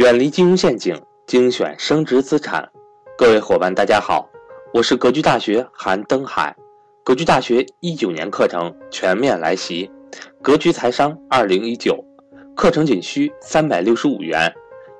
[0.00, 2.66] 远离金融陷阱，精选升值资产。
[3.18, 4.26] 各位伙伴，大家好，
[4.72, 6.56] 我是格局大学韩登海。
[7.04, 9.90] 格局大学一九年课程全面来袭，
[10.40, 12.02] 格局财商二零一九
[12.56, 14.50] 课程仅需三百六十五元，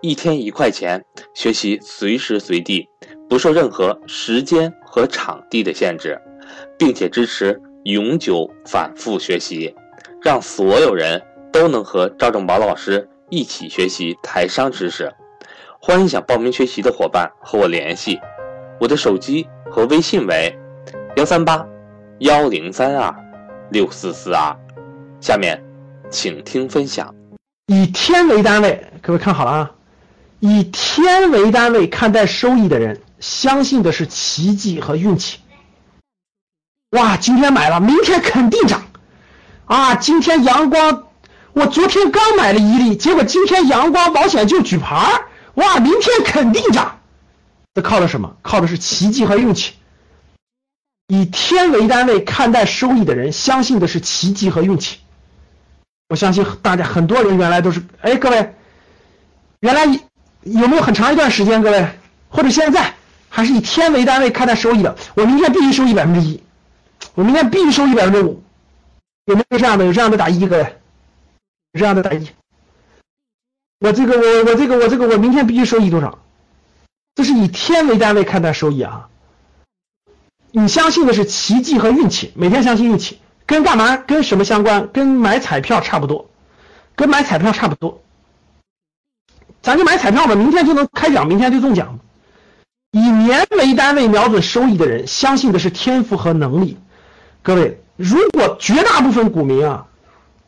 [0.03, 2.87] 一天一块钱，学习随时随地，
[3.27, 6.21] 不受任何时间和场地的限制，
[6.79, 9.75] 并且支持永久反复学习，
[10.21, 13.09] 让所有人都能和赵正宝老师。
[13.31, 15.15] 一起学习台商知识，
[15.81, 18.21] 欢迎想报名学习的伙伴和我联系，
[18.81, 20.59] 我的手机和微信为
[21.15, 21.65] 幺三八
[22.19, 23.15] 幺零三二
[23.71, 24.57] 六四四二。
[25.21, 25.63] 下面，
[26.11, 27.15] 请听分享。
[27.67, 29.71] 以天为单位，各位看好了啊！
[30.41, 35.39] 以天为单位看待收益的人，相信的是奇迹和运气。
[36.99, 38.83] 哇，今天买了，明天肯定涨
[39.67, 39.95] 啊！
[39.95, 41.07] 今天阳光。
[41.53, 45.23] 我昨天刚买了一粒，结果今天阳光保险就举牌
[45.55, 47.01] 哇，明天肯定涨。
[47.75, 48.37] 这靠的什么？
[48.43, 49.75] 靠的是奇迹和运气。
[51.09, 54.99] 以天为单位看待收益的人，相信的是奇迹和运气。
[56.09, 58.55] 我相信大家很多人原来都是，哎，各位，
[59.61, 59.87] 原来
[60.43, 61.87] 有没有很长一段时间，各位
[62.29, 62.95] 或者现在
[63.29, 64.97] 还是以天为单位看待收益的？
[65.15, 66.41] 我明天必须收益百分之一，
[67.15, 68.43] 我明天必须收益百分之五，
[69.27, 69.85] 有没有这样的？
[69.85, 70.77] 有这样的打一，各位。
[71.73, 72.27] 这样的打一，
[73.79, 76.19] 我这个我我这个我这个我明天必须收益多少？
[77.15, 79.09] 这是以天为单位看待收益啊！
[80.53, 83.97] 你相信的是奇迹和运气，每天相信运气，跟干嘛？
[83.97, 84.89] 跟什么相关？
[84.89, 86.29] 跟买彩票差不多，
[86.97, 88.01] 跟买彩票差不多。
[89.63, 91.99] 咱就买彩票吧，明天就能开奖，明天就中奖。
[92.93, 96.79] 以年为单位瞄准收益的人，相信的是天赋和能力。
[97.43, 99.87] 各位，如果绝大部分股民啊。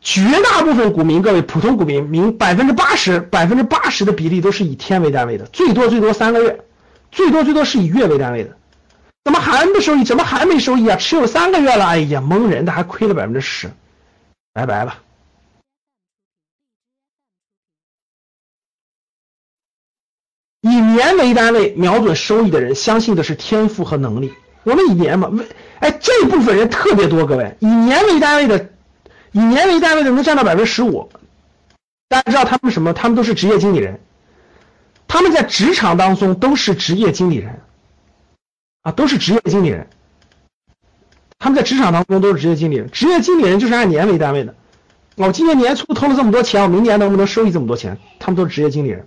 [0.03, 6.65] 绝大部分股民，各位普通股民，明百分之八十、百分之八十的比例都是以天为单位的，最多最多三个月，
[7.09, 8.57] 最多最多是以月为单位的。
[9.23, 10.03] 怎么还没收益？
[10.03, 10.97] 怎么还没收益啊？
[10.97, 13.71] 持有三个月了，哎呀，蒙人的，还亏了百分之十，
[14.51, 14.99] 拜拜了。
[20.59, 24.33] 以年为单位瞄准收益的人，相信的是天赋和能力。
[24.63, 25.47] 我们以年嘛，为
[25.79, 28.72] 哎，这部分人特别多，各位，以年为单位的。
[29.33, 31.09] 以年为单位的能占到百分之十五，
[32.07, 32.93] 大家知道他们什么？
[32.93, 33.99] 他们都是职业经理人，
[35.07, 37.59] 他们在职场当中都是职业经理人，
[38.83, 39.87] 啊，都是职业经理人。
[41.39, 44.55] 他们在职场当中都是职业经理人，职业经理人就是按年为单位的。
[45.15, 47.97] 我今年年初投了这么多钱，我明年能不能收益这么多钱？
[48.19, 49.05] 他们都是职业经理人，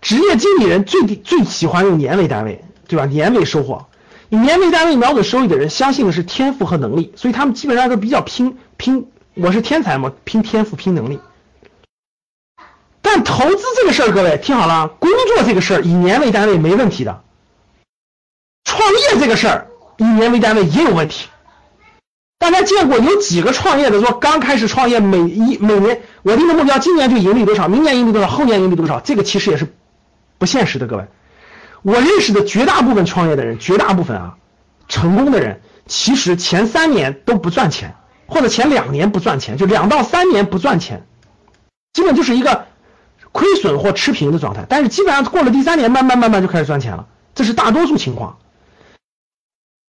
[0.00, 3.06] 职业经理人最最喜欢用年为单位，对吧？
[3.06, 3.86] 年为收获。
[4.28, 9.06] 以年为单位瞄准收益的人，相信的是天赋和能力，所以他们基本上都比较拼拼。
[9.32, 11.18] 我是天才嘛，拼天赋，拼能力。
[13.00, 17.22] 但投资这个事儿，各位听好了，工作这个事儿以年为单位没问题的。
[18.64, 21.28] 创业这个事儿以年为单位也有问题。
[22.38, 29.74] 大家见过有几个创业的说，刚开始创业，每一每年我定的目标，今年就盈利多少，明年盈利多少，后年盈利多少，这个其实也是
[30.36, 31.06] 不现实的，各位。
[31.80, 34.36] 我认识的绝大部分创业的人，绝大部分啊，
[34.88, 37.94] 成功的人，其实前三年都不赚钱，
[38.26, 41.06] 或者前两年不赚钱，就两到三年不赚钱，
[41.92, 42.66] 基本就是一个
[43.32, 44.64] 亏损或持平的状态。
[44.68, 48.38] 但是基本上过了第三年，慢慢慢慢就开始赚钱了，这是大多数情况。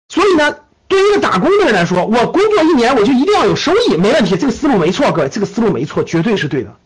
[0.09, 0.57] 所以呢，
[0.89, 6.77] 对于一个打工的人来说，我工作一年我就一定要有收益，没问题，这个思路没错，各位，这个思路没错，绝对是对的。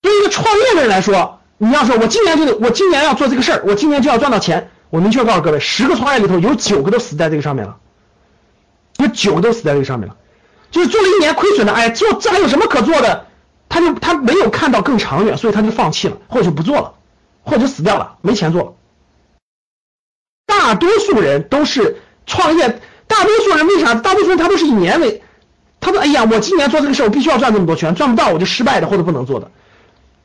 [0.00, 4.70] 对于一个创业的人来说，你要说，我今年就得，我今年要做这个事儿，我今年就要赚到钱。
[4.90, 7.78] 我明确告诉各位，十个创业里头有九个都死在这个上面了，
[8.98, 10.16] 有九个都死在这个上面了。
[10.72, 13.26] 就是做了一年亏损的，哎，做这还有什么可做的？
[13.68, 16.94] 他就他没有看到更长远，所以他就放弃了，或者就不做了，
[17.42, 18.72] 或者就死掉了，没钱做了。
[20.46, 23.94] 大多数人都是创业，大多数人为啥？
[23.94, 25.22] 大多数人他都是以年为，
[25.80, 29.50] 他说，哎呀，我今年做这个事，我必须要赚这么多钱，赚不到我就失败的或者不能做的。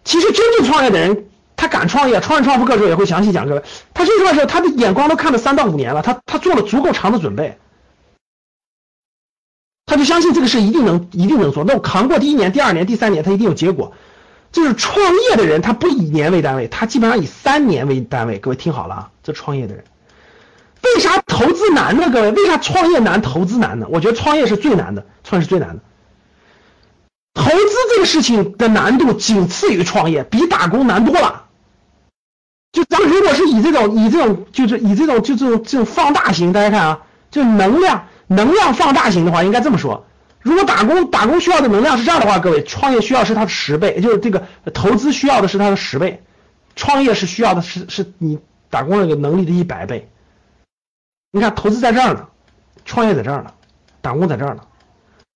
[0.04, 1.26] 其实真正创业的人，
[1.56, 3.62] 他敢创业，创业创富课的时候也会详细讲各位。
[3.94, 7.58] 他这个时候他的眼光都看了三到五年了，他他做了足够长的准备，
[9.88, 11.64] 他就相信这个事一定能一定能做。
[11.64, 13.94] 那我扛过第一年、第二年、第三年，他一定有结果。
[14.52, 18.38] 就是创业的人，他不以年为单位，他基本上以三年为单位。
[18.40, 19.84] 各位听好了啊，这创业的人，
[20.84, 22.10] 为啥投资难呢？
[22.12, 23.88] 各位，为啥创业难，投资难呢？
[23.90, 25.82] 我觉得创业是最难的，创业是最难的。
[27.34, 31.46] 投资这个事情的难度仅次于创业，比打工难多了。
[32.72, 37.00] 就咱们如果是以这种以这种就是以这种就这种这种放大型，大家看啊，
[37.32, 40.06] 就能量能量放大型的话，应该这么说：
[40.40, 44.44] 如果打工打工需要的能量是这样的话，各位创业需要是它的十倍，就是这个
[44.74, 46.24] 投资需要的是它的十倍，
[46.76, 48.40] 创业是需要的是是你
[48.70, 50.10] 打工那个能力的一百倍。
[51.32, 52.28] 你看投资在这儿呢，
[52.86, 53.52] 创业在这儿呢，
[54.02, 54.64] 打工在这儿呢。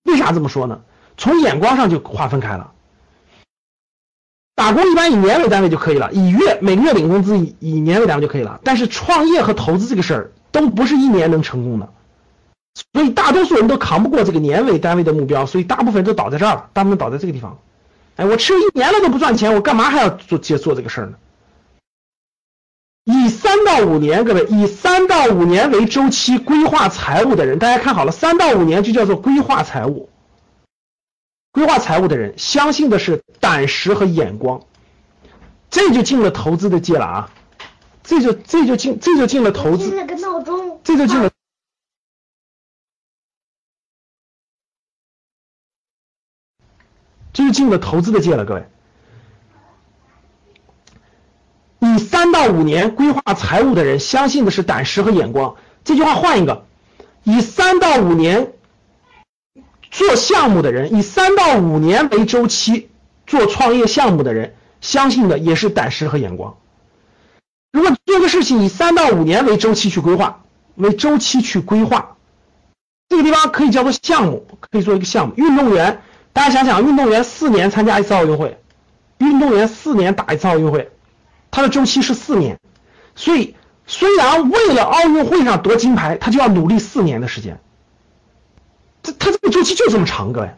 [0.03, 0.81] 为啥这么说呢？
[1.17, 2.71] 从眼光上就划分开了。
[4.55, 8.59] 打工一般以年为单位就可以了，以月每个月领工资以以年为单位就可以了。
[8.63, 11.93] 但是创业和投资这个事儿都不是一年能成功的，
[12.73, 17.59] 所以大多数人都扛不过这个年为单位的目标，所以大部分人都倒在这儿了，大部分倒在这个地方。
[18.15, 21.13] 哎，我吃了一年了都不赚钱，我干嘛还要做接做这个事儿呢？
[23.06, 30.09] 以三到五年，各位以三到五年为周期规划财务的人，大家看好了，三到五年就叫做规划财务。
[31.51, 34.62] 规划财务的人，相信的是胆识和眼光，
[35.69, 37.29] 这就进了投资的界了啊！
[38.03, 39.89] 这就这就进这就进了投资，
[40.83, 41.31] 这就进了，
[47.33, 48.68] 这就进入了投资的界了，各位。
[51.80, 55.56] 以三到五年规划财务的人，相信的是胆识和眼光。
[55.83, 56.66] 这句话换一个，
[57.24, 58.54] 以三到五年。
[59.94, 62.89] 做项目的人以三到五年为周期
[63.28, 66.56] 做创业项目的人，相信的也是胆识和眼光。
[67.74, 70.45] 如果做个事情以三到五年为周期去规划，
[70.75, 72.16] 为周期去规划，
[73.10, 75.34] 这个地方可以叫做项目，可以做一个项目。
[75.36, 76.01] 运动员，
[76.33, 78.57] 大家想想，运动员四年参加一次奥运会，
[79.18, 80.92] 运动员四年打一次奥运会，
[81.51, 82.60] 他的周期是四年，
[83.16, 83.56] 所以
[83.86, 87.60] 虽然为了奥运会上夺金牌，他就要努力四年的时间。
[89.04, 90.51] 他他这个周期就这么长，各位，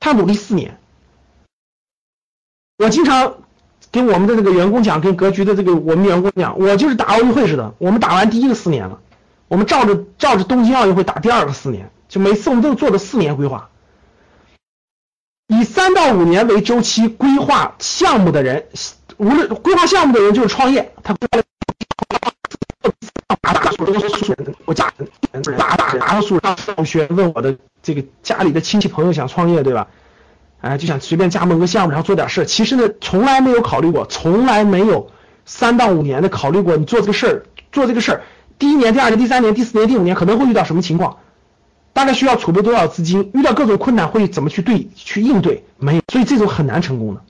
[0.00, 0.76] 他努力四年。
[2.78, 3.34] 我经常
[3.92, 8.98] 跟我们的这个员工讲，跟格局的这个我们员工讲，我就是打奥运会似的，我们打完第一个四年了，
[9.48, 13.70] 我们照着照着东京奥运会打第二个四年，就每次我们都做的四年规划。
[15.48, 18.66] 以三到五年为周期规划项目的人，
[19.18, 21.14] 无论规划项目的人就是创业，他。
[23.40, 23.70] 大大，
[24.64, 24.92] 我家
[25.56, 29.88] 大大大数上上学问我的这个家里的亲戚朋友想创业，对吧？
[30.60, 32.44] 哎，就想随便加盟个项目，然后做点事。
[32.46, 35.10] 其实呢，从来没有考虑过，从来没有
[35.44, 36.76] 三到五年的考虑过。
[36.76, 38.22] 你做这个事儿，做这个事儿，
[38.58, 41.18] 第一年、第二年、第三年、第四年、第五年可能会遇到什么情况？
[41.96, 43.30] 大概需要储备多少资金？
[43.32, 45.64] 遇到各种困难会怎么去对去应对？
[45.78, 47.22] 没有，所以这种很难成功的。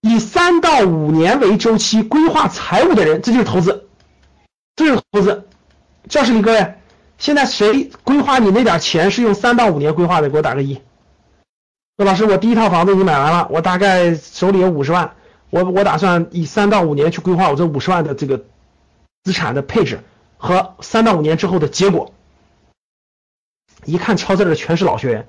[0.00, 3.86] 以三到五年为周期规划财务的人，这就是投资。
[4.74, 5.46] 这就是投资，
[6.08, 6.76] 教室里各位，
[7.18, 10.30] 现在谁规划你那点钱是用三到五年规划的？
[10.30, 10.80] 给我打个一。
[11.98, 15.12] 那老师，我第一套房子已经买完了，我大概手里有五十万，
[15.50, 18.42] 我我打算以三到五年去规划我这五十万的这个
[19.24, 20.00] 资产的配置
[20.38, 22.14] 和三到五年之后的结果。
[23.86, 25.28] 一看敲字的全是老学员。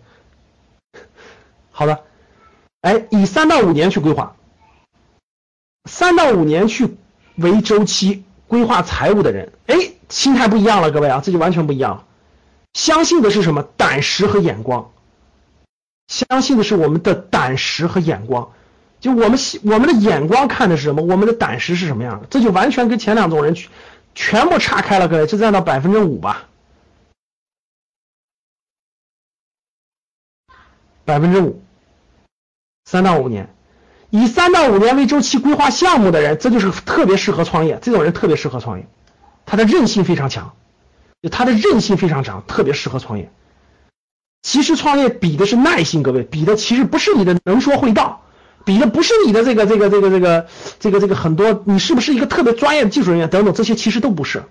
[1.72, 2.04] 好的，
[2.82, 4.36] 哎，以三到五年去规划，
[5.90, 6.96] 三到五年去
[7.36, 8.24] 为周期。
[8.48, 9.76] 规划财务的人，哎，
[10.08, 12.06] 心态不一样了，各位啊，这就完全不一样了。
[12.76, 13.64] 相信的是什么？
[13.76, 14.92] 胆识和眼光。
[16.08, 18.52] 相信的是我们的胆识和眼光。
[19.00, 21.02] 就我们我们的眼光看的是什么？
[21.02, 22.28] 我们的胆识是什么样的？
[22.30, 23.72] 这就完全跟前两种人全
[24.14, 26.48] 全部岔开了，各位，就占到百分之五吧。
[31.06, 31.62] 百分之五，
[32.84, 33.50] 三到五年。
[34.12, 37.80] 以三到五年为周期规划项目的人，这就是特别适合创业。
[37.82, 38.88] 这种人特别适合创业，
[39.46, 40.54] 他的韧性非常强，
[41.32, 43.30] 他的韧性非常强，特别适合创业。
[44.42, 48.22] 其实创业比的是耐心，各位，比的其实不是你的能说会道，
[48.64, 50.48] 比的不是你的这个这个这个这个
[50.80, 54.44] 这个这个很多，你是不是一个特别专业的技术人员等等，这些其实都不是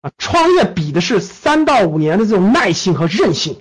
[0.00, 0.10] 啊。
[0.18, 3.58] 创业比的是三到五年的这种耐性和韧性，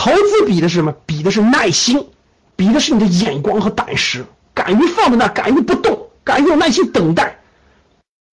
[0.00, 0.94] 投资比的是什么？
[1.04, 2.08] 比的是耐心。
[2.56, 7.38] 比的是你的眼光和胆识，敢于放在那，敢于不动，敢于有耐心等待，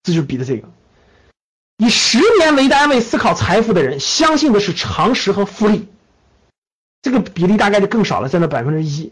[0.04, 0.70] 这就是比的这个。
[1.78, 5.88] 以十年为单位思考财富的人，相信的是常识和复利，
[7.02, 9.12] 这个比例大概就更少了，占到百分之一。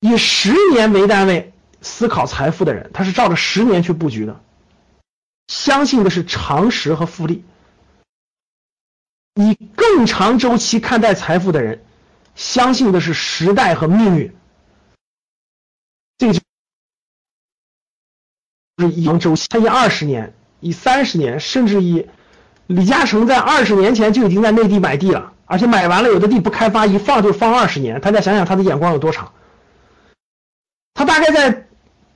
[0.00, 4.40] 以十年为单位思考财富的人，他是照着十年去布局的，
[5.46, 7.42] 相信的是常识和复利。
[9.34, 11.84] 以更长周期看待财富的人。
[12.34, 14.34] 相信的是时代和命运，
[16.18, 16.40] 这个就
[18.78, 22.08] 是以周期，他以二十年、以三十年，甚至以
[22.66, 28.00] 李嘉诚在二十年前就已经在内地买地了，而且买完了有的地不开发，一放就放二十年。
[28.00, 29.32] 大家想想他的眼光有多长？
[30.94, 31.68] 他大概在，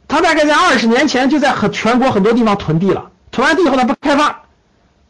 [0.09, 4.47] 他大概在二十年前就在很全国很多地方囤地了，囤完地以后他不开发，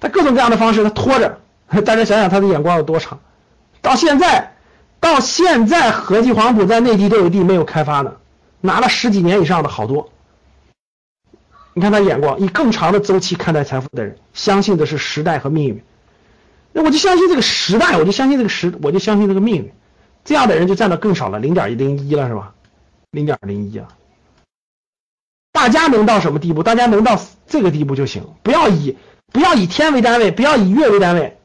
[0.01, 1.41] 他各种各样的方式他拖着，
[1.85, 3.21] 大家想想他的眼光有多长，
[3.83, 4.55] 到现在，
[5.01, 8.17] 到现在合计黄埔在内地都有地没有开发呢，
[8.61, 10.11] 拿了十几年以上的好多。
[11.75, 15.83] 你看他眼光，以更长的周期看待财富的人，相信的是时代和命运。
[16.73, 19.73] 那我就相信这个时代，我就相信这个时，我就相信这个命运。
[20.25, 22.53] 这样的人就占的更少了，零点零一了，是吧？
[23.13, 23.89] 零点零一啊。
[25.53, 26.63] 大家能到什么地步？
[26.63, 28.97] 大家能到这个地步就行，不要以
[29.33, 31.38] 不要以天为单位，不要以月为单位，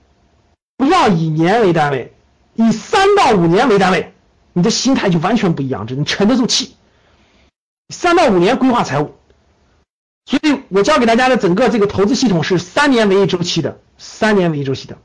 [0.78, 2.14] 不要以年为单位，
[2.56, 4.14] 以三到五年为单位，
[4.54, 6.76] 你的心态就完全不一样，你沉得住气。
[7.90, 9.16] 三到五年规划财务。
[10.26, 14.98] 所以我教给大家的整个这个投资系统是三年为一周期的，三年为一周期的。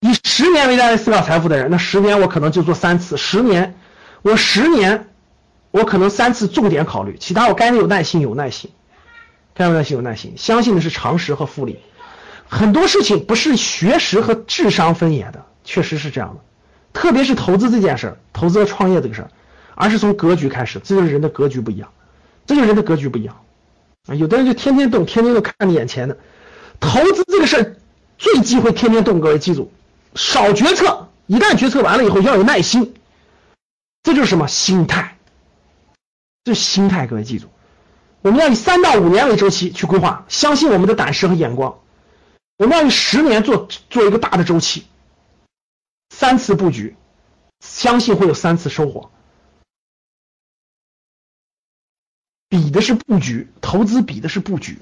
[0.00, 3.78] 以十年为单位思考财富的人，那十年我可能就做三次，十年，
[4.22, 5.08] 我十年，
[5.70, 8.70] 我可能三次重点考虑，其他我该有耐心有耐心，
[9.54, 11.80] 该有耐心有耐心，相信的是常识和复利。
[12.48, 16.40] 很多事情不是学识和智商分野的，确实是这样的，
[16.92, 19.30] 特别是投资这件事儿，投资和创业这个事儿，
[19.74, 21.88] 而是从格局开始，这就是人的格局不一样。
[22.46, 23.36] 这就是人的格局不一样
[24.06, 24.14] 啊！
[24.14, 26.16] 有的人就天天动，天天都看你眼前的。
[26.80, 27.76] 投资这个事儿
[28.16, 29.70] 最忌讳天天动，各位记住，
[30.14, 31.08] 少决策。
[31.26, 32.94] 一旦决策完了以后，要有耐心。
[34.02, 35.18] 这就是什么心态？
[36.44, 37.48] 这是心态，各位记住。
[38.22, 41.78] 我们要以三到五年为周期去规划，相信我们的胆识和眼光。
[42.58, 44.84] 我们要以十年做做一个大的周期，
[46.10, 46.96] 三次布局，
[47.60, 49.10] 相信会有三次收获。
[52.48, 54.78] 比的是布局，投资比的是布局，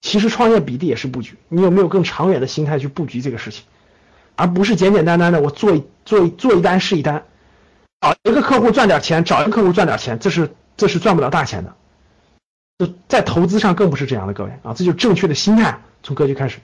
[0.00, 1.36] 其实创业比的也是布局。
[1.48, 3.64] 你有没有更长远的心态去布局这个事情，
[4.34, 7.24] 而不是简简单单的我做一做一做一单是一单，
[8.00, 11.76] 找一个客户赚点钱，找一个客户赚点钱，这是这是赚不了大钱的。
[13.06, 16.58] 在投资上更不是这样的，各位啊，这就是正确的心态，从格局开始。